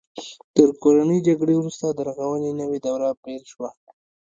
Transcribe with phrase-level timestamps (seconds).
[0.55, 3.69] تر کورنۍ جګړې وروسته د رغونې نوې دوره پیل شوه.